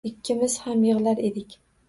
[0.09, 1.57] Ikkimiz ham yig`lar edik